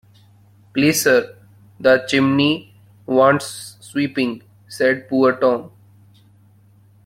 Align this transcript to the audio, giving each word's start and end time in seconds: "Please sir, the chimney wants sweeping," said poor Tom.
"Please 0.73 1.03
sir, 1.03 1.37
the 1.79 2.03
chimney 2.07 2.73
wants 3.05 3.77
sweeping," 3.81 4.41
said 4.67 5.07
poor 5.07 5.35
Tom. 5.35 5.69